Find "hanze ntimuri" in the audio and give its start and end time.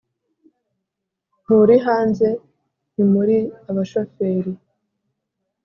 1.85-3.37